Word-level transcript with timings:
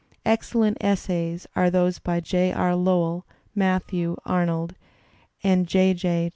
Excellent 0.25 0.79
essays 0.81 1.45
are 1.55 1.69
those 1.69 1.99
by 1.99 2.19
J. 2.19 2.51
R. 2.51 2.75
Lowell, 2.75 3.23
Matthew 3.53 4.15
Arnold, 4.25 4.73
and 5.43 5.67
J. 5.67 5.93
J. 5.93 6.29